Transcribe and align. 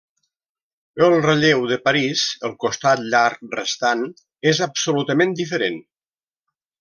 El 1.07 1.15
relleu 1.25 1.65
de 1.73 1.77
París 1.89 2.23
–el 2.49 2.55
costat 2.65 3.03
llarg 3.11 3.45
restant– 3.59 4.05
és 4.53 4.63
absolutament 4.71 5.37
diferent. 5.45 5.79